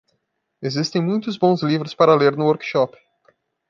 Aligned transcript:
Existem 0.63 0.99
muitos 1.05 1.37
bons 1.37 1.61
livros 1.61 1.93
para 1.93 2.15
ler 2.15 2.35
no 2.35 2.45
workshop. 2.45 2.97